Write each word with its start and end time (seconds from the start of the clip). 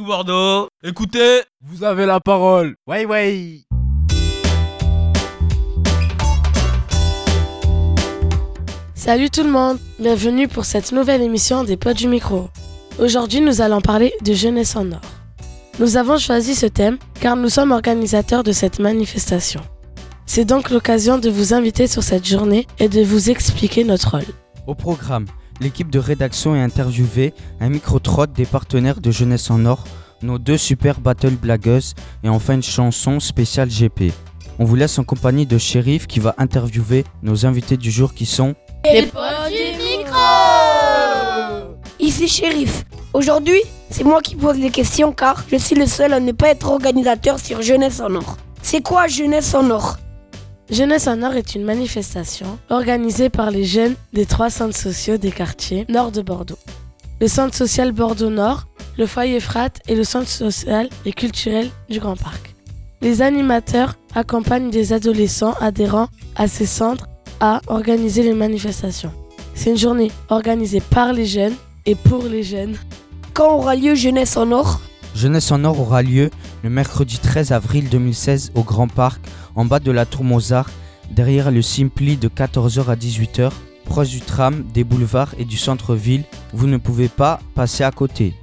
Tout 0.00 0.06
Bordeaux, 0.06 0.68
écoutez 0.82 1.42
Vous 1.60 1.84
avez 1.84 2.06
la 2.06 2.20
parole. 2.20 2.74
Ouais, 2.86 3.04
ouais. 3.04 3.66
Salut 8.94 9.28
tout 9.28 9.42
le 9.42 9.50
monde, 9.50 9.76
bienvenue 9.98 10.48
pour 10.48 10.64
cette 10.64 10.92
nouvelle 10.92 11.20
émission 11.20 11.64
des 11.64 11.76
potes 11.76 11.98
du 11.98 12.08
micro. 12.08 12.48
Aujourd'hui 12.98 13.42
nous 13.42 13.60
allons 13.60 13.82
parler 13.82 14.14
de 14.24 14.32
Jeunesse 14.32 14.74
en 14.74 14.90
Or. 14.90 15.02
Nous 15.78 15.98
avons 15.98 16.16
choisi 16.16 16.54
ce 16.54 16.64
thème 16.64 16.96
car 17.20 17.36
nous 17.36 17.50
sommes 17.50 17.72
organisateurs 17.72 18.42
de 18.42 18.52
cette 18.52 18.78
manifestation. 18.78 19.60
C'est 20.24 20.46
donc 20.46 20.70
l'occasion 20.70 21.18
de 21.18 21.28
vous 21.28 21.52
inviter 21.52 21.86
sur 21.86 22.02
cette 22.02 22.26
journée 22.26 22.66
et 22.78 22.88
de 22.88 23.02
vous 23.02 23.28
expliquer 23.28 23.84
notre 23.84 24.12
rôle. 24.12 24.34
Au 24.66 24.74
programme, 24.74 25.26
l'équipe 25.60 25.90
de 25.90 25.98
rédaction 25.98 26.56
est 26.56 26.62
interviewée, 26.62 27.34
un 27.60 27.68
micro-trot 27.68 28.26
des 28.26 28.46
partenaires 28.46 29.00
de 29.00 29.10
Jeunesse 29.10 29.50
en 29.50 29.64
Or, 29.66 29.84
nos 30.22 30.38
deux 30.38 30.56
super 30.56 31.00
battle 31.00 31.36
blagueuses 31.36 31.94
et 32.24 32.28
enfin 32.28 32.54
une 32.54 32.62
chanson 32.62 33.20
spéciale 33.20 33.68
GP. 33.68 34.12
On 34.58 34.64
vous 34.64 34.76
laisse 34.76 34.98
en 34.98 35.04
compagnie 35.04 35.46
de 35.46 35.56
Shérif 35.56 36.06
qui 36.06 36.20
va 36.20 36.34
interviewer 36.36 37.04
nos 37.22 37.46
invités 37.46 37.76
du 37.76 37.90
jour 37.90 38.12
qui 38.12 38.26
sont 38.26 38.54
Les 38.84 39.06
potes 39.06 39.22
du 39.48 39.78
micro 39.78 40.18
Ici 41.98 42.28
Shérif. 42.28 42.84
Aujourd'hui, 43.12 43.60
c'est 43.90 44.04
moi 44.04 44.20
qui 44.20 44.36
pose 44.36 44.58
les 44.58 44.70
questions 44.70 45.12
car 45.12 45.44
je 45.50 45.56
suis 45.56 45.76
le 45.76 45.86
seul 45.86 46.12
à 46.12 46.20
ne 46.20 46.32
pas 46.32 46.48
être 46.48 46.70
organisateur 46.70 47.38
sur 47.38 47.62
Jeunesse 47.62 48.00
en 48.00 48.14
Or. 48.14 48.36
C'est 48.62 48.82
quoi 48.82 49.06
Jeunesse 49.06 49.54
en 49.54 49.70
Or? 49.70 49.96
Jeunesse 50.70 51.08
en 51.08 51.22
Or 51.22 51.34
est 51.34 51.56
une 51.56 51.64
manifestation 51.64 52.58
organisée 52.70 53.28
par 53.28 53.50
les 53.50 53.64
jeunes 53.64 53.96
des 54.12 54.24
trois 54.24 54.50
centres 54.50 54.76
sociaux 54.76 55.16
des 55.16 55.32
quartiers 55.32 55.84
nord 55.88 56.12
de 56.12 56.22
Bordeaux. 56.22 56.58
Le 57.20 57.26
centre 57.26 57.56
social 57.56 57.90
Bordeaux 57.90 58.30
Nord, 58.30 58.68
le 58.96 59.06
foyer 59.06 59.40
Frat 59.40 59.70
et 59.88 59.96
le 59.96 60.04
centre 60.04 60.28
social 60.28 60.88
et 61.04 61.12
culturel 61.12 61.70
du 61.88 61.98
Grand 61.98 62.14
Parc. 62.14 62.54
Les 63.02 63.20
animateurs 63.20 63.96
accompagnent 64.14 64.70
des 64.70 64.92
adolescents 64.92 65.54
adhérents 65.60 66.08
à 66.36 66.46
ces 66.46 66.66
centres 66.66 67.08
à 67.40 67.60
organiser 67.66 68.22
les 68.22 68.34
manifestations. 68.34 69.12
C'est 69.54 69.70
une 69.70 69.78
journée 69.78 70.12
organisée 70.28 70.80
par 70.80 71.12
les 71.12 71.26
jeunes 71.26 71.54
et 71.84 71.96
pour 71.96 72.24
les 72.24 72.44
jeunes. 72.44 72.76
Quand 73.34 73.56
aura 73.56 73.74
lieu 73.74 73.96
Jeunesse 73.96 74.36
en 74.36 74.52
Or? 74.52 74.80
Jeunesse 75.16 75.50
en 75.50 75.64
Or 75.64 75.80
aura 75.80 76.02
lieu 76.02 76.30
le 76.62 76.70
mercredi 76.70 77.18
13 77.18 77.52
avril 77.52 77.88
2016 77.88 78.52
au 78.54 78.62
Grand 78.62 78.88
Parc, 78.88 79.20
en 79.54 79.64
bas 79.64 79.80
de 79.80 79.90
la 79.90 80.06
Tour 80.06 80.24
Mozart, 80.24 80.70
derrière 81.10 81.50
le 81.50 81.62
Simpli 81.62 82.16
de 82.16 82.28
14h 82.28 82.86
à 82.88 82.96
18h, 82.96 83.50
proche 83.84 84.10
du 84.10 84.20
tram, 84.20 84.64
des 84.72 84.84
boulevards 84.84 85.34
et 85.38 85.44
du 85.44 85.56
centre-ville. 85.56 86.24
Vous 86.52 86.66
ne 86.66 86.76
pouvez 86.76 87.08
pas 87.08 87.40
passer 87.54 87.82
à 87.84 87.90
côté. 87.90 88.34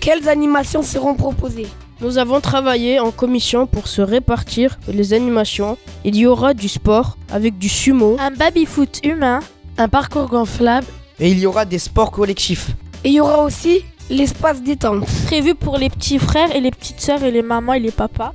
Quelles 0.00 0.28
animations 0.28 0.82
seront 0.82 1.14
proposées? 1.14 1.66
Nous 2.00 2.18
avons 2.18 2.40
travaillé 2.40 3.00
en 3.00 3.10
commission 3.10 3.66
pour 3.66 3.88
se 3.88 4.00
répartir 4.00 4.78
les 4.88 5.12
animations. 5.12 5.76
Il 6.04 6.16
y 6.16 6.26
aura 6.26 6.54
du 6.54 6.68
sport 6.68 7.18
avec 7.30 7.58
du 7.58 7.68
sumo, 7.68 8.16
Un 8.20 8.30
baby-foot 8.30 9.00
humain. 9.04 9.40
Un 9.76 9.88
parcours 9.88 10.28
gonflable, 10.28 10.86
Et 11.20 11.30
il 11.30 11.38
y 11.38 11.46
aura 11.46 11.64
des 11.64 11.78
sports 11.78 12.10
collectifs. 12.12 12.70
Et 13.04 13.10
il 13.10 13.14
y 13.14 13.20
aura 13.20 13.42
aussi 13.42 13.82
l'espace 14.10 14.62
détente. 14.62 15.04
Prévu 15.26 15.54
pour 15.54 15.78
les 15.78 15.90
petits 15.90 16.18
frères 16.18 16.54
et 16.54 16.60
les 16.60 16.70
petites 16.70 17.00
sœurs 17.00 17.22
et 17.22 17.30
les 17.30 17.42
mamans 17.42 17.74
et 17.74 17.80
les 17.80 17.90
papas. 17.90 18.32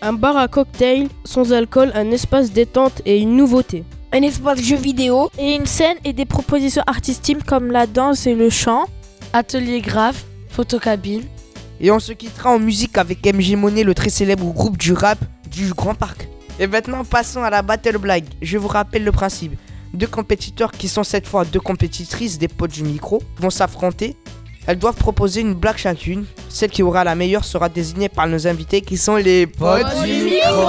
un 0.00 0.12
bar 0.12 0.36
à 0.36 0.48
cocktail 0.48 1.08
sans 1.24 1.52
alcool, 1.52 1.92
un 1.94 2.10
espace 2.10 2.50
détente 2.50 3.02
et 3.06 3.18
une 3.18 3.36
nouveauté. 3.36 3.84
Un 4.12 4.22
espace 4.22 4.60
jeux 4.60 4.76
vidéo. 4.76 5.30
Et 5.38 5.54
une 5.54 5.66
scène 5.66 5.96
et 6.04 6.12
des 6.12 6.24
propositions 6.26 6.82
artistiques 6.86 7.44
comme 7.44 7.70
la 7.70 7.86
danse 7.86 8.26
et 8.26 8.34
le 8.34 8.50
chant. 8.50 8.84
atelier 9.32 9.80
graphe, 9.80 10.24
photocabine. 10.50 11.22
Et 11.80 11.90
on 11.90 11.98
se 11.98 12.12
quittera 12.12 12.50
en 12.50 12.58
musique 12.58 12.98
avec 12.98 13.24
MG 13.24 13.56
Monet, 13.56 13.84
le 13.84 13.94
très 13.94 14.10
célèbre 14.10 14.52
groupe 14.52 14.76
du 14.76 14.92
rap 14.92 15.18
du 15.50 15.72
Grand 15.72 15.94
Parc. 15.94 16.28
Et 16.60 16.66
maintenant, 16.66 17.04
passons 17.04 17.42
à 17.42 17.50
la 17.50 17.62
battle 17.62 17.98
blague. 17.98 18.26
Je 18.42 18.58
vous 18.58 18.68
rappelle 18.68 19.04
le 19.04 19.12
principe. 19.12 19.52
Deux 19.94 20.06
compétiteurs 20.06 20.72
qui 20.72 20.88
sont 20.88 21.04
cette 21.04 21.26
fois 21.26 21.44
deux 21.44 21.60
compétitrices 21.60 22.38
des 22.38 22.48
potes 22.48 22.72
du 22.72 22.82
micro 22.82 23.22
vont 23.38 23.50
s'affronter. 23.50 24.16
Elles 24.66 24.78
doivent 24.78 24.96
proposer 24.96 25.40
une 25.40 25.54
blague 25.54 25.76
chacune. 25.76 26.24
Celle 26.48 26.70
qui 26.70 26.82
aura 26.82 27.04
la 27.04 27.14
meilleure 27.14 27.44
sera 27.44 27.68
désignée 27.68 28.08
par 28.08 28.26
nos 28.26 28.46
invités 28.46 28.80
qui 28.80 28.96
sont 28.96 29.16
les 29.16 29.46
potes 29.46 30.02
du 30.04 30.12
micro. 30.24 30.66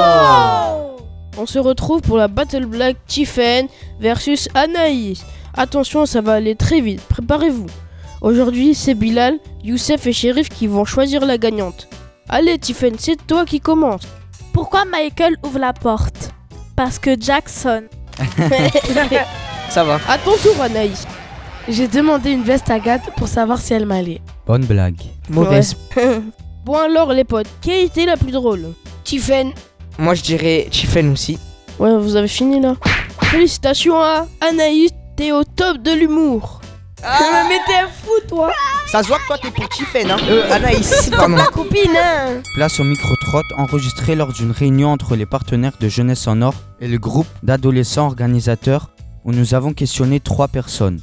On 1.37 1.45
se 1.45 1.57
retrouve 1.59 2.01
pour 2.01 2.17
la 2.17 2.27
Battle 2.27 2.65
Black 2.65 2.97
Tiffen 3.07 3.67
versus 3.99 4.49
Anaïs. 4.53 5.23
Attention, 5.55 6.05
ça 6.05 6.21
va 6.21 6.33
aller 6.33 6.55
très 6.55 6.81
vite, 6.81 7.01
préparez-vous. 7.01 7.67
Aujourd'hui, 8.21 8.75
c'est 8.75 8.93
Bilal, 8.93 9.39
Youssef 9.63 10.05
et 10.07 10.13
Shérif 10.13 10.49
qui 10.49 10.67
vont 10.67 10.85
choisir 10.85 11.25
la 11.25 11.37
gagnante. 11.37 11.87
Allez 12.29 12.57
Tiffen, 12.57 12.95
c'est 12.97 13.25
toi 13.27 13.45
qui 13.45 13.59
commence. 13.59 14.03
Pourquoi 14.53 14.85
Michael 14.85 15.37
ouvre 15.43 15.59
la 15.59 15.73
porte? 15.73 16.31
Parce 16.75 16.99
que 16.99 17.19
Jackson. 17.19 17.83
Ça 19.69 19.83
va. 19.83 19.99
À 20.07 20.17
ton 20.17 20.35
tour 20.37 20.59
Anaïs. 20.61 21.05
J'ai 21.67 21.87
demandé 21.87 22.31
une 22.31 22.43
veste 22.43 22.69
à 22.69 22.79
Gat 22.79 22.99
pour 23.17 23.27
savoir 23.27 23.59
si 23.59 23.73
elle 23.73 23.85
m'allait. 23.85 24.21
Bonne 24.45 24.65
blague. 24.65 25.01
Mauvaise. 25.29 25.75
Bon 26.65 26.77
alors 26.77 27.11
les 27.11 27.25
potes, 27.25 27.47
qui 27.59 27.71
a 27.71 27.79
été 27.79 28.05
la 28.05 28.15
plus 28.15 28.31
drôle? 28.31 28.73
Tiffen. 29.03 29.51
Moi, 29.97 30.13
je 30.13 30.21
dirais 30.21 30.69
Chiffen 30.71 31.11
aussi. 31.11 31.37
Ouais, 31.77 31.93
vous 31.97 32.15
avez 32.15 32.29
fini 32.29 32.61
là. 32.61 32.75
Félicitations 33.23 33.99
à 33.99 34.27
Anaïs, 34.39 34.91
t'es 35.17 35.33
au 35.33 35.43
top 35.43 35.79
de 35.79 35.91
l'humour. 35.91 36.61
Mais 37.01 37.59
t'es 37.67 37.75
un 37.75 37.87
fou 37.89 38.13
toi. 38.29 38.49
Ça 38.89 39.03
se 39.03 39.09
voit 39.09 39.17
que 39.17 39.27
toi, 39.27 39.37
t'es 39.41 39.51
pour 39.51 39.65
Chiffen, 39.73 40.09
hein. 40.09 40.17
Euh, 40.29 40.53
Anaïs, 40.53 41.09
pardon. 41.17 41.35
Ta 41.35 41.47
copine 41.47 41.97
hein. 41.97 42.41
Place 42.55 42.79
au 42.79 42.85
micro-trot 43.33 43.55
enregistré 43.57 44.15
lors 44.15 44.31
d'une 44.31 44.51
réunion 44.51 44.89
entre 44.89 45.15
les 45.15 45.25
partenaires 45.25 45.73
de 45.79 45.87
Jeunesse 45.87 46.27
en 46.27 46.41
Or 46.41 46.53
et 46.79 46.87
le 46.87 46.99
groupe 46.99 47.27
d'adolescents 47.41 48.05
organisateurs 48.05 48.91
où 49.25 49.31
nous 49.31 49.55
avons 49.55 49.73
questionné 49.73 50.19
trois 50.19 50.47
personnes. 50.47 50.99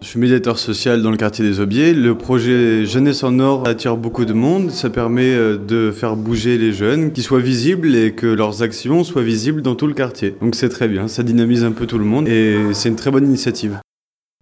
Je 0.00 0.06
suis 0.06 0.20
médiateur 0.20 0.58
social 0.58 1.02
dans 1.02 1.10
le 1.10 1.16
quartier 1.16 1.44
des 1.44 1.58
Aubiers. 1.58 1.94
Le 1.94 2.16
projet 2.16 2.86
Jeunesse 2.86 3.24
en 3.24 3.40
Or 3.40 3.66
attire 3.66 3.96
beaucoup 3.96 4.24
de 4.24 4.32
monde. 4.32 4.70
Ça 4.70 4.88
permet 4.90 5.34
euh, 5.34 5.58
de 5.58 5.90
faire 5.90 6.14
bouger 6.14 6.58
les 6.58 6.72
jeunes, 6.72 7.10
qu'ils 7.10 7.24
soient 7.24 7.40
visibles 7.40 7.96
et 7.96 8.12
que 8.12 8.26
leurs 8.26 8.62
actions 8.62 9.02
soient 9.02 9.22
visibles 9.22 9.60
dans 9.60 9.74
tout 9.74 9.88
le 9.88 9.94
quartier. 9.94 10.36
Donc 10.40 10.54
c'est 10.54 10.68
très 10.68 10.86
bien, 10.86 11.08
ça 11.08 11.24
dynamise 11.24 11.64
un 11.64 11.72
peu 11.72 11.86
tout 11.86 11.98
le 11.98 12.04
monde 12.04 12.28
et 12.28 12.56
c'est 12.72 12.88
une 12.88 12.96
très 12.96 13.10
bonne 13.10 13.26
initiative. 13.26 13.80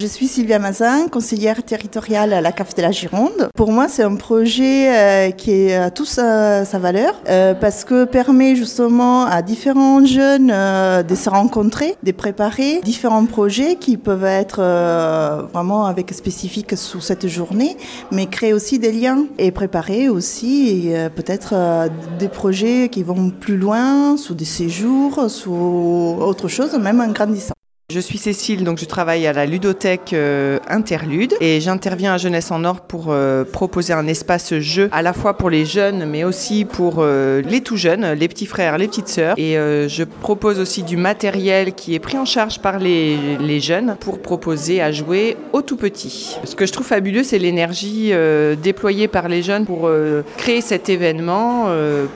Je 0.02 0.06
suis 0.06 0.26
Sylvia 0.28 0.58
Mazin, 0.58 1.08
conseillère 1.08 1.62
territoriale 1.62 2.34
à 2.34 2.42
la 2.42 2.52
CAF 2.52 2.74
de 2.74 2.82
la 2.82 2.90
Gironde. 2.90 3.48
Pour 3.56 3.72
moi, 3.72 3.88
c'est 3.88 4.02
un 4.02 4.16
projet 4.16 4.94
euh, 4.94 5.30
qui 5.30 5.52
est 5.52 5.74
à 5.74 5.90
tout 5.90 6.04
sa, 6.04 6.66
sa 6.66 6.78
valeur 6.78 7.14
euh, 7.30 7.54
parce 7.54 7.82
que 7.84 8.04
permet 8.04 8.56
justement 8.56 9.24
à 9.24 9.40
différents 9.40 10.04
jeunes 10.04 10.50
euh, 10.52 11.02
de 11.02 11.14
se 11.14 11.30
rencontrer, 11.30 11.96
de 12.02 12.12
préparer 12.12 12.82
différents 12.82 13.24
projets 13.24 13.76
qui 13.76 13.96
peuvent 13.96 14.26
être 14.26 14.58
euh, 14.60 15.44
vraiment 15.50 15.86
avec 15.86 16.12
spécifiques 16.12 16.76
sous 16.76 17.00
cette 17.00 17.26
journée, 17.26 17.78
mais 18.12 18.26
créer 18.26 18.52
aussi 18.52 18.78
des 18.78 18.92
liens 18.92 19.24
et 19.38 19.50
préparer 19.50 20.10
aussi 20.10 20.92
euh, 20.92 21.08
peut-être 21.08 21.54
euh, 21.54 21.88
des 22.18 22.28
projets 22.28 22.90
qui 22.90 23.02
vont 23.02 23.30
plus 23.30 23.56
loin, 23.56 24.18
sous 24.18 24.34
des 24.34 24.44
séjours, 24.44 25.30
sous 25.30 26.16
autre 26.20 26.48
chose, 26.48 26.74
même 26.78 27.00
en 27.00 27.08
grandissant. 27.08 27.54
Je 27.88 28.00
suis 28.00 28.18
Cécile, 28.18 28.64
donc 28.64 28.78
je 28.78 28.84
travaille 28.84 29.28
à 29.28 29.32
la 29.32 29.46
ludothèque 29.46 30.12
euh, 30.12 30.58
Interlude 30.66 31.34
et 31.40 31.60
j'interviens 31.60 32.14
à 32.14 32.18
Jeunesse 32.18 32.50
en 32.50 32.64
Or 32.64 32.80
pour 32.80 33.10
euh, 33.10 33.44
proposer 33.44 33.92
un 33.92 34.08
espace 34.08 34.54
jeu 34.58 34.88
à 34.90 35.02
la 35.02 35.12
fois 35.12 35.36
pour 35.36 35.50
les 35.50 35.64
jeunes 35.64 36.04
mais 36.04 36.24
aussi 36.24 36.64
pour 36.64 36.96
euh, 36.98 37.42
les 37.42 37.60
tout 37.60 37.76
jeunes, 37.76 38.04
les 38.14 38.26
petits 38.26 38.46
frères, 38.46 38.76
les 38.76 38.88
petites 38.88 39.06
sœurs. 39.06 39.38
Et 39.38 39.52
je 39.54 40.02
propose 40.02 40.58
aussi 40.58 40.82
du 40.82 40.96
matériel 40.96 41.74
qui 41.74 41.94
est 41.94 42.00
pris 42.00 42.18
en 42.18 42.24
charge 42.24 42.58
par 42.58 42.80
les, 42.80 43.60
jeunes 43.60 43.96
pour 44.00 44.20
proposer 44.20 44.82
à 44.82 44.90
jouer 44.90 45.36
aux 45.52 45.62
tout 45.62 45.76
petits. 45.76 46.36
Ce 46.42 46.56
que 46.56 46.66
je 46.66 46.72
trouve 46.72 46.86
fabuleux, 46.86 47.22
c'est 47.22 47.38
l'énergie 47.38 48.12
déployée 48.60 49.06
par 49.06 49.28
les 49.28 49.44
jeunes 49.44 49.64
pour 49.64 49.88
créer 50.36 50.60
cet 50.60 50.88
événement 50.88 51.68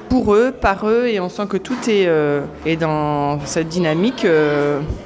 pour 0.09 0.35
eux, 0.35 0.51
par 0.51 0.89
eux 0.89 1.07
et 1.07 1.21
on 1.21 1.29
sent 1.29 1.47
que 1.49 1.57
tout 1.57 1.79
est, 1.89 2.09
est 2.67 2.77
dans 2.77 3.39
cette 3.47 3.69
dynamique. 3.69 4.27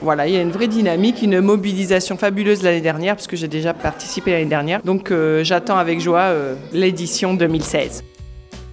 voilà, 0.00 0.26
il 0.26 0.34
y 0.34 0.36
a 0.38 0.40
une 0.40 0.53
vraie 0.54 0.68
dynamique, 0.68 1.20
une 1.22 1.40
mobilisation 1.40 2.16
fabuleuse 2.16 2.62
l'année 2.62 2.80
dernière, 2.80 3.16
puisque 3.16 3.34
j'ai 3.36 3.48
déjà 3.48 3.74
participé 3.74 4.30
l'année 4.30 4.44
dernière. 4.46 4.82
Donc 4.82 5.10
euh, 5.10 5.44
j'attends 5.44 5.76
avec 5.76 6.00
joie 6.00 6.20
euh, 6.20 6.54
l'édition 6.72 7.34
2016. 7.34 8.04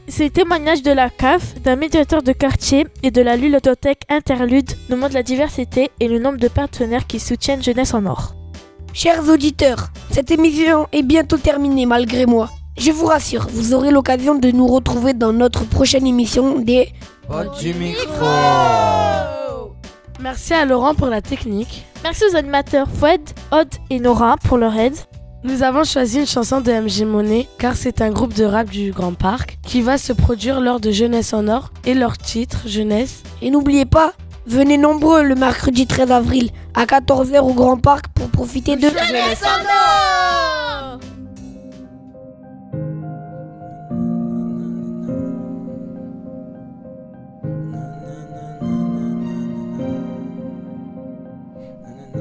Ces 0.07 0.29
témoignages 0.29 0.83
de 0.83 0.91
la 0.91 1.09
CAF, 1.09 1.61
d'un 1.61 1.75
médiateur 1.75 2.21
de 2.21 2.31
quartier 2.31 2.85
et 3.01 3.11
de 3.11 3.21
la 3.21 3.35
ludothèque 3.35 4.03
Interlude 4.09 4.71
nous 4.89 4.97
montrent 4.97 5.13
la 5.13 5.23
diversité 5.23 5.89
et 5.99 6.07
le 6.07 6.19
nombre 6.19 6.37
de 6.37 6.47
partenaires 6.47 7.07
qui 7.07 7.19
soutiennent 7.19 7.63
Jeunesse 7.63 7.93
en 7.93 8.05
Or. 8.05 8.35
Chers 8.93 9.27
auditeurs, 9.29 9.87
cette 10.11 10.31
émission 10.31 10.87
est 10.91 11.03
bientôt 11.03 11.37
terminée 11.37 11.85
malgré 11.85 12.25
moi. 12.25 12.49
Je 12.77 12.91
vous 12.91 13.05
rassure, 13.05 13.47
vous 13.51 13.73
aurez 13.73 13.91
l'occasion 13.91 14.35
de 14.35 14.51
nous 14.51 14.67
retrouver 14.67 15.13
dans 15.13 15.33
notre 15.33 15.65
prochaine 15.65 16.05
émission 16.05 16.59
des 16.59 16.89
Potes 17.27 17.59
du 17.59 17.73
micro 17.73 18.25
Merci 20.21 20.53
à 20.53 20.65
Laurent 20.65 20.93
pour 20.93 21.07
la 21.07 21.21
technique. 21.21 21.85
Merci 22.03 22.23
aux 22.31 22.35
animateurs 22.35 22.87
Foued, 22.89 23.21
Odd 23.51 23.69
et 23.89 23.99
Nora 23.99 24.35
pour 24.37 24.57
leur 24.57 24.75
aide. 24.75 24.95
Nous 25.43 25.63
avons 25.63 25.83
choisi 25.83 26.19
une 26.19 26.27
chanson 26.27 26.61
de 26.61 26.71
MJ 26.71 27.01
Monet 27.01 27.47
car 27.57 27.75
c'est 27.75 28.01
un 28.01 28.11
groupe 28.11 28.33
de 28.35 28.45
rap 28.45 28.69
du 28.69 28.91
Grand 28.91 29.13
Parc 29.13 29.57
qui 29.63 29.81
va 29.81 29.97
se 29.97 30.13
produire 30.13 30.61
lors 30.61 30.79
de 30.79 30.91
Jeunesse 30.91 31.33
en 31.33 31.47
Or 31.47 31.71
et 31.83 31.95
leur 31.95 32.17
titre 32.19 32.67
Jeunesse. 32.67 33.23
Et 33.41 33.49
n'oubliez 33.49 33.85
pas, 33.85 34.13
venez 34.45 34.77
nombreux 34.77 35.23
le 35.23 35.33
mercredi 35.33 35.87
13 35.87 36.11
avril 36.11 36.51
à 36.75 36.85
14h 36.85 37.39
au 37.39 37.53
Grand 37.53 37.77
Parc 37.77 38.07
pour 38.09 38.29
profiter 38.29 38.75
de 38.75 38.89
Jeunesse 38.89 39.43
en 39.43 39.63
or 39.63 40.20
Il 52.13 52.19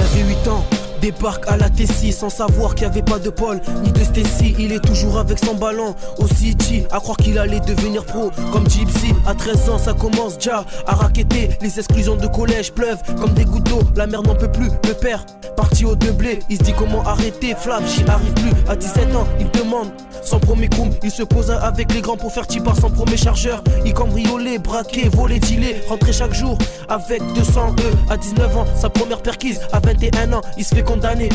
avait 0.00 0.28
8 0.28 0.48
ans, 0.48 0.64
débarque 1.00 1.46
à 1.48 1.56
la 1.56 1.68
T6 1.68 2.12
sans 2.12 2.30
savoir 2.30 2.74
qu'il 2.74 2.86
n'y 2.86 2.92
avait 2.92 3.02
pas 3.02 3.18
de 3.18 3.30
Paul 3.30 3.60
ni 3.82 3.92
de 3.92 4.04
Stacy. 4.04 4.54
Il 4.58 4.72
est 4.72 4.84
toujours 4.84 5.18
avec 5.18 5.38
son 5.38 5.54
ballon 5.54 5.94
au 6.18 6.26
City, 6.28 6.84
à 6.90 6.98
croire 6.98 7.16
qu'il 7.16 7.38
allait 7.38 7.60
devenir 7.60 8.04
pro 8.04 8.30
comme 8.52 8.68
Gypsy. 8.68 9.14
À 9.26 9.34
13 9.34 9.70
ans, 9.70 9.78
ça 9.78 9.92
commence 9.92 10.36
déjà 10.36 10.64
à 10.86 10.94
raqueter. 10.94 11.50
Les 11.60 11.78
exclusions 11.78 12.16
de 12.16 12.26
collège 12.26 12.72
pleuvent 12.72 13.02
comme 13.20 13.32
des 13.34 13.44
gouttes 13.44 13.64
d'eau. 13.64 13.82
La 13.96 14.06
mère 14.06 14.22
n'en 14.22 14.34
peut 14.34 14.50
plus, 14.50 14.70
le 14.86 14.94
père 14.94 15.24
parti 15.56 15.84
au 15.84 15.96
blé. 15.96 16.40
Il 16.48 16.58
se 16.58 16.62
dit 16.62 16.72
comment 16.72 17.02
arrêter, 17.02 17.54
Flav, 17.54 17.82
j'y 17.86 18.04
arrive 18.08 18.32
plus. 18.34 18.52
À 18.68 18.76
17 18.76 19.14
ans, 19.16 19.26
il 19.40 19.50
demande 19.50 19.88
son 20.22 20.38
premier 20.38 20.68
coup. 20.68 20.88
Il 21.02 21.10
se 21.10 21.22
posa 21.22 21.58
avec 21.62 21.92
les 21.92 22.00
grands 22.00 22.16
pour 22.16 22.32
faire 22.32 22.46
par 22.64 22.76
son 22.76 22.90
premier 22.90 23.16
chargeur. 23.16 23.62
Il 23.84 23.94
cambriolait, 23.94 24.58
braquait, 24.58 25.08
volait, 25.08 25.38
dealait. 25.38 25.82
Rentrait 25.88 26.12
chaque 26.12 26.34
jour 26.34 26.58
avec 26.88 27.22
200 27.34 27.74
E. 27.80 28.12
À 28.12 28.16
19 28.16 28.56
ans, 28.56 28.66
sa 28.76 28.88
première 28.88 29.22
perquise. 29.22 29.60
À 29.72 29.80
21 29.80 30.32
ans, 30.34 30.40
il 30.56 30.64
se 30.64 30.74
fait 30.74 30.82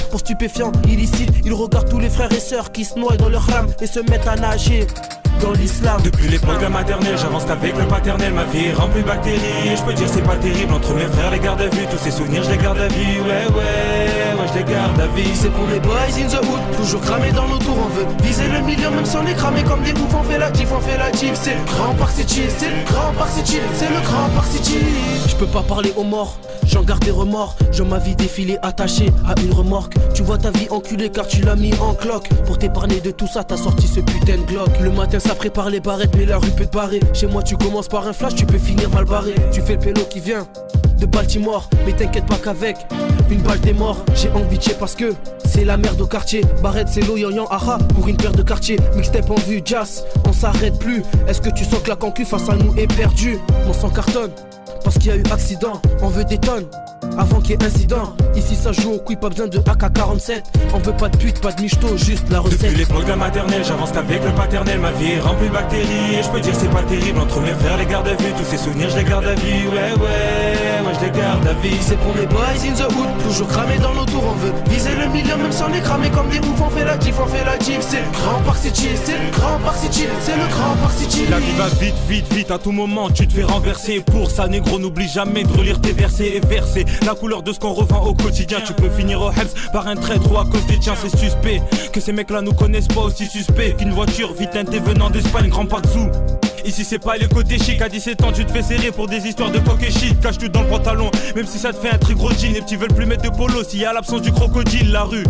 pour 0.09 0.19
stupéfiant 0.19 0.71
illicite. 0.87 1.29
Il 1.43 1.53
regarde 1.53 1.89
tous 1.89 1.99
les 1.99 2.09
frères 2.09 2.31
et 2.31 2.39
sœurs 2.39 2.71
qui 2.71 2.85
se 2.85 2.97
noient 2.97 3.17
dans 3.17 3.29
leur 3.29 3.43
rame 3.43 3.67
et 3.81 3.87
se 3.87 3.99
mettent 3.99 4.27
à 4.27 4.35
nager. 4.35 4.87
Dans 5.41 5.53
l'islam. 5.53 6.01
Depuis 6.03 6.27
l'époque 6.27 6.57
de 6.57 6.63
la 6.63 6.69
maternelle, 6.69 7.17
j'avance 7.17 7.45
qu'avec 7.45 7.77
le 7.77 7.85
paternel. 7.85 8.33
Ma 8.33 8.43
vie 8.45 8.67
est 8.67 8.73
remplie 8.73 9.01
de 9.01 9.07
bactéries. 9.07 9.71
Et 9.71 9.75
je 9.75 9.81
peux 9.83 9.93
dire, 9.93 10.07
c'est 10.07 10.21
pas 10.21 10.35
terrible. 10.35 10.73
Entre 10.73 10.93
mes 10.93 11.05
frères, 11.05 11.31
les 11.31 11.39
gardes 11.39 11.61
à 11.61 11.67
vue. 11.67 11.85
Tous 11.89 11.97
ces 11.97 12.11
souvenirs, 12.11 12.43
je 12.43 12.51
les 12.51 12.57
garde 12.57 12.79
à 12.79 12.87
vie. 12.87 13.19
Ouais, 13.21 13.47
ouais, 13.55 14.35
ouais, 14.37 14.47
je 14.53 14.59
les 14.59 14.65
garde 14.65 14.99
à 14.99 15.07
vie. 15.15 15.31
C'est 15.33 15.49
pour 15.49 15.67
les 15.67 15.79
boys 15.79 15.95
in 16.17 16.27
the 16.27 16.43
hood, 16.43 16.77
toujours 16.77 17.01
cramés 17.01 17.31
dans 17.31 17.47
nos 17.47 17.57
tours. 17.57 17.77
On 17.77 17.89
veut 17.95 18.05
viser 18.23 18.47
le 18.47 18.61
million, 18.61 18.91
même 18.91 19.05
si 19.05 19.15
on 19.15 19.25
est 19.25 19.33
cramé 19.33 19.63
comme 19.63 19.81
des 19.83 19.91
oufs. 19.91 20.15
On 20.19 20.23
fait 20.23 20.37
la 20.37 20.51
diff, 20.51 20.69
on 20.75 20.79
fait 20.81 20.97
la 20.97 21.09
diff. 21.11 21.33
C'est 21.33 21.55
le 21.55 21.65
grand 21.65 21.93
Park 21.95 22.11
City, 22.11 22.41
c'est 22.57 22.69
le 22.69 22.83
grand 22.85 23.11
Park 23.17 23.29
City, 23.31 23.59
c'est 23.75 23.89
le 23.89 24.01
grand 24.01 24.43
City. 24.51 24.79
Je 25.27 25.35
peux 25.35 25.47
pas 25.47 25.61
parler 25.61 25.93
aux 25.95 26.03
morts, 26.03 26.37
j'en 26.65 26.83
garde 26.83 27.03
des 27.03 27.11
remords. 27.11 27.55
Je 27.71 27.83
ma 27.83 27.97
vie 27.97 28.15
défilée 28.15 28.57
attachée 28.61 29.11
à 29.27 29.39
une 29.41 29.53
remorque. 29.53 29.93
Tu 30.13 30.23
vois 30.23 30.37
ta 30.37 30.51
vie 30.51 30.67
enculée 30.69 31.09
car 31.09 31.27
tu 31.27 31.41
l'as 31.41 31.55
mis 31.55 31.73
en 31.79 31.93
cloque. 31.93 32.29
Pour 32.45 32.57
t'épargner 32.57 32.99
de 32.99 33.11
tout 33.11 33.27
ça, 33.27 33.43
t'as 33.43 33.57
sorti 33.57 33.87
ce 33.87 34.01
putain 34.01 34.37
de 34.37 34.43
Glock. 34.43 34.69
Le 34.81 34.91
matin, 34.91 35.19
ça 35.29 35.35
prépare 35.35 35.69
les 35.69 35.79
barrettes, 35.79 36.15
mais 36.17 36.25
la 36.25 36.39
rue 36.39 36.49
peut 36.49 36.65
te 36.65 36.75
barrer. 36.75 36.99
Chez 37.13 37.27
moi, 37.27 37.43
tu 37.43 37.55
commences 37.55 37.87
par 37.87 38.07
un 38.07 38.13
flash, 38.13 38.33
tu 38.33 38.47
peux 38.47 38.57
finir 38.57 38.89
mal 38.89 39.05
barré. 39.05 39.35
Tu 39.51 39.61
fais 39.61 39.73
le 39.73 39.79
pélo 39.79 40.01
qui 40.09 40.19
vient 40.19 40.47
de 40.97 41.05
Baltimore, 41.05 41.69
mais 41.85 41.93
t'inquiète 41.93 42.25
pas 42.25 42.37
qu'avec 42.37 42.77
une 43.29 43.41
balle 43.41 43.59
t'es 43.59 43.73
mort. 43.73 44.03
J'ai 44.15 44.31
envie 44.31 44.57
de 44.57 44.73
parce 44.79 44.95
que 44.95 45.13
c'est 45.45 45.65
la 45.65 45.77
merde 45.77 46.01
au 46.01 46.07
quartier. 46.07 46.41
Barrette, 46.63 46.87
c'est 46.89 47.01
l'eau, 47.01 47.15
yan 47.15 47.45
aha, 47.51 47.77
pour 47.93 48.07
une 48.07 48.17
paire 48.17 48.31
de 48.31 48.41
quartier. 48.41 48.79
Mixtape 48.95 49.29
en 49.29 49.35
vue, 49.35 49.61
jazz, 49.63 50.03
on 50.27 50.33
s'arrête 50.33 50.79
plus. 50.79 51.03
Est-ce 51.27 51.41
que 51.41 51.51
tu 51.51 51.63
sens 51.63 51.79
que 51.83 51.89
la 51.89 51.95
concu 51.95 52.25
face 52.25 52.49
à 52.49 52.55
nous 52.55 52.73
est 52.75 52.91
perdue? 52.91 53.37
Mon 53.67 53.73
sang 53.73 53.89
cartonne, 53.89 54.31
parce 54.83 54.97
qu'il 54.97 55.07
y 55.07 55.11
a 55.11 55.15
eu 55.15 55.23
accident. 55.31 55.81
On 56.01 56.07
veut 56.07 56.25
des 56.25 56.37
tonnes. 56.37 56.65
Avant 57.17 57.41
qu'il 57.41 57.51
y 57.51 57.53
ait 57.53 57.65
incident, 57.65 58.15
ici 58.35 58.55
ça 58.55 58.71
joue 58.71 58.93
au 58.93 58.99
couille, 58.99 59.15
pas 59.15 59.29
besoin 59.29 59.47
de 59.47 59.57
AK-47. 59.57 60.43
On 60.73 60.79
veut 60.79 60.93
pas 60.93 61.09
de 61.09 61.17
pute, 61.17 61.41
pas 61.41 61.51
de 61.51 61.61
michto, 61.61 61.97
juste 61.97 62.29
la 62.29 62.39
recette. 62.39 62.61
Depuis 62.61 62.77
l'époque 62.77 63.03
de 63.03 63.09
la 63.09 63.15
maternelle, 63.15 63.63
j'avance 63.65 63.91
qu'avec 63.91 64.23
le 64.23 64.31
paternel. 64.31 64.79
Ma 64.79 64.91
vie 64.91 65.13
est 65.13 65.19
remplie 65.19 65.47
de 65.47 65.53
bactéries. 65.53 66.15
Et 66.19 66.23
je 66.23 66.29
peux 66.29 66.39
dire, 66.39 66.53
c'est 66.55 66.69
pas 66.69 66.83
terrible. 66.83 67.19
Entre 67.19 67.39
mes 67.41 67.53
frères, 67.53 67.77
les 67.77 67.85
gardes 67.85 68.07
à 68.07 68.13
vue. 68.13 68.31
Tous 68.37 68.45
ces 68.45 68.57
souvenirs, 68.57 68.89
je 68.89 68.97
les 68.97 69.03
garde 69.03 69.25
à 69.25 69.33
vie. 69.33 69.67
Ouais, 69.67 69.93
ouais, 69.93 70.18
C'est 71.81 71.97
pour 71.97 72.13
les 72.15 72.25
boys 72.25 72.55
in 72.63 72.73
the 72.73 72.89
hood, 72.89 73.23
toujours 73.23 73.47
cramés 73.47 73.77
dans 73.79 73.93
nos 73.93 74.05
tours. 74.05 74.23
On 74.23 74.33
veut 74.35 74.53
viser 74.69 74.91
le 74.95 75.07
million, 75.09 75.37
même 75.37 75.51
on 75.51 75.73
est 75.73 75.81
cramé 75.81 76.09
comme 76.09 76.29
des 76.29 76.39
oufs. 76.39 76.61
On 76.61 76.69
fait 76.69 76.85
la 76.85 76.95
diff, 76.95 77.15
on 77.19 77.25
fait 77.25 77.43
la 77.43 77.57
diff. 77.57 77.81
C'est 77.81 77.99
le 77.99 78.11
grand 78.13 78.53
City, 78.53 78.87
c'est 79.03 79.17
le 79.17 79.31
grand 79.31 79.59
City, 79.73 80.05
c'est 80.21 80.35
le 80.35 80.47
grand 80.47 80.89
City. 80.89 81.25
La 81.29 81.39
vie 81.39 81.51
va 81.57 81.67
vite, 81.67 81.95
vite, 82.07 82.33
vite. 82.33 82.51
À 82.51 82.59
tout 82.59 82.71
moment, 82.71 83.09
tu 83.09 83.27
te 83.27 83.33
fais 83.33 83.43
renverser. 83.43 83.99
Pour 83.99 84.31
ça, 84.31 84.47
négro, 84.47 84.79
n'oublie 84.79 85.09
jamais 85.09 85.43
de 85.43 85.51
relire 85.51 85.81
tes 85.81 85.91
versets 85.91 86.37
et 86.37 86.39
verser 86.39 86.85
la 87.05 87.13
couleur 87.13 87.43
de 87.43 87.51
ce 87.51 87.59
qu'on 87.59 87.73
revend 87.73 88.05
au 88.05 88.13
quotidien. 88.13 88.59
Tu 88.65 88.73
peux 88.73 88.89
finir 88.89 89.21
au 89.21 89.29
Helms 89.31 89.49
par 89.73 89.87
un 89.87 89.95
traître 89.95 90.31
ou 90.31 90.37
à 90.37 90.45
cause 90.45 90.65
des 90.67 90.79
tiens, 90.79 90.95
c'est 91.01 91.15
suspect. 91.17 91.61
Que 91.91 91.99
ces 91.99 92.13
mecs-là 92.13 92.41
nous 92.41 92.53
connaissent 92.53 92.87
pas 92.87 93.01
aussi 93.01 93.25
suspect 93.25 93.75
qu'une 93.77 93.91
voiture 93.91 94.33
vite 94.33 94.51
teintée 94.51 94.79
venant 94.79 95.09
d'Espagne, 95.09 95.49
grand 95.49 95.65
pas 95.65 95.81
de. 95.81 95.89
Ici 96.65 96.83
c'est 96.83 96.99
pas 96.99 97.17
les 97.17 97.27
côtés 97.27 97.57
chic, 97.57 97.81
à 97.81 97.89
17 97.89 98.23
ans 98.23 98.31
tu 98.31 98.45
te 98.45 98.51
fais 98.51 98.61
serrer 98.61 98.91
pour 98.91 99.07
des 99.07 99.27
histoires 99.27 99.51
de 99.51 99.59
coq 99.59 99.81
et 99.81 99.91
shit. 99.91 100.19
Cache 100.19 100.37
tout 100.37 100.49
dans 100.49 100.61
le 100.61 100.67
pantalon, 100.67 101.09
même 101.35 101.45
si 101.45 101.57
ça 101.57 101.71
te 101.71 101.77
fait 101.77 101.89
un 101.89 101.97
très 101.97 102.13
gros 102.13 102.31
jean. 102.31 102.53
Les 102.53 102.61
petits 102.61 102.75
veulent 102.75 102.93
plus 102.93 103.05
mettre 103.05 103.23
de 103.23 103.35
polo. 103.35 103.63
S'il 103.63 103.81
y 103.81 103.85
a 103.85 103.93
l'absence 103.93 104.21
du 104.21 104.31
crocodile 104.31 104.91
La 104.91 105.03
rue, 105.03 105.23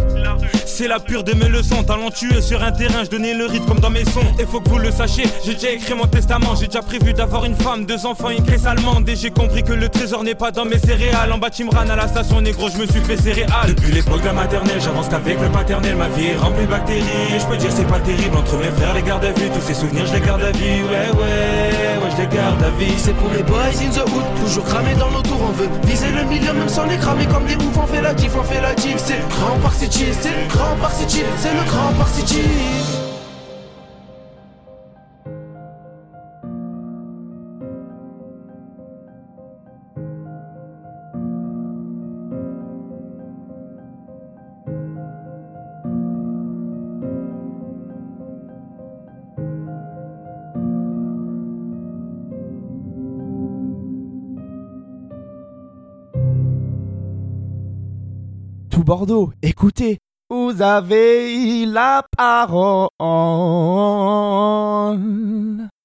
c'est 0.65 0.87
la 0.87 0.99
pure 0.99 1.23
de 1.23 1.33
mes 1.33 1.47
leçons. 1.49 1.83
Talentueux 1.83 2.41
sur 2.41 2.63
un 2.63 2.71
terrain, 2.71 3.03
je 3.03 3.09
donnais 3.09 3.33
le 3.33 3.45
rythme 3.45 3.65
comme 3.67 3.79
dans 3.79 3.89
mes 3.89 4.05
sons. 4.05 4.25
Et 4.39 4.45
faut 4.45 4.59
que 4.59 4.69
vous 4.69 4.77
le 4.77 4.91
sachiez, 4.91 5.25
j'ai 5.45 5.53
déjà 5.53 5.71
écrit 5.71 5.93
mon 5.93 6.07
testament. 6.07 6.55
J'ai 6.59 6.67
déjà 6.67 6.81
prévu 6.81 7.13
d'avoir 7.13 7.45
une 7.45 7.55
femme, 7.55 7.85
deux 7.85 8.05
enfants, 8.05 8.29
une 8.29 8.43
caisse 8.43 8.65
allemande. 8.65 9.07
Et 9.09 9.15
j'ai 9.15 9.31
compris 9.31 9.63
que 9.63 9.73
le 9.73 9.89
trésor 9.89 10.23
n'est 10.23 10.35
pas 10.35 10.51
dans 10.51 10.65
mes 10.65 10.79
céréales. 10.79 11.31
En 11.31 11.37
bas 11.37 11.49
Timran 11.49 11.89
à 11.89 11.95
la 11.95 12.07
station 12.07 12.41
négro, 12.41 12.69
je 12.69 12.77
me 12.77 12.87
suis 12.87 13.01
fait 13.01 13.17
céréales 13.17 13.49
Depuis 13.67 13.91
l'époque 13.91 14.21
de 14.21 14.27
la 14.27 14.33
maternelle, 14.33 14.79
j'avance 14.79 15.07
qu'avec 15.09 15.39
le 15.39 15.49
paternel. 15.49 15.95
Ma 15.95 16.07
vie 16.09 16.27
est 16.27 16.37
remplie 16.37 16.65
de 16.65 16.71
bactéries, 16.71 17.03
je 17.37 17.45
peux 17.45 17.57
dire 17.57 17.71
c'est 17.71 17.87
pas 17.87 17.99
terrible 17.99 18.37
Entre 18.37 18.57
mes 18.57 18.71
frères, 18.71 18.93
les 18.93 19.03
gardes 19.03 19.25
à 19.25 19.31
vue, 19.31 19.49
tous 19.53 19.61
ces 19.61 19.73
souvenirs 19.73 20.05
je 20.07 20.13
les 20.13 20.21
garde 20.21 20.41
à 20.43 20.51
vie. 20.51 20.81
Ouais, 20.89 21.18
ouais 21.19 21.89
je 22.11 22.21
les 22.21 22.27
garde 22.27 22.63
à 22.63 22.69
vie 22.71 22.93
C'est 22.97 23.13
pour 23.13 23.29
les 23.29 23.43
boys 23.43 23.75
in 23.81 23.89
the 23.89 24.03
hood, 24.09 24.23
toujours 24.41 24.65
cramés 24.65 24.95
dans 24.95 25.11
nos 25.11 25.21
tours. 25.21 25.41
On 25.41 25.51
veut 25.51 25.69
viser 25.85 26.09
le 26.11 26.23
million, 26.23 26.53
même 26.53 26.69
sans 26.69 26.85
les 26.85 26.97
cramer 26.97 27.25
comme 27.27 27.45
des 27.45 27.55
oufs. 27.55 27.77
On 27.77 27.87
fait 27.87 28.01
la 28.01 28.13
diff, 28.13 28.35
on 28.37 28.43
fait 28.43 28.61
la 28.61 28.73
diff. 28.73 28.97
C'est 28.97 29.17
le 29.17 29.27
grand 29.29 29.57
Park 29.59 29.75
City, 29.75 30.05
c'est 30.19 30.29
le 30.29 30.47
grand 30.49 30.75
Park 30.81 30.93
City, 30.95 31.23
c'est 31.37 31.53
le 31.53 31.63
grand 31.69 31.93
Park 31.97 32.09
City. 32.09 32.88
Bordeaux, 58.89 59.31
écoutez, 59.43 59.99
vous 60.31 60.63
avez 60.63 61.67
la 61.67 62.03
parole. 62.17 62.89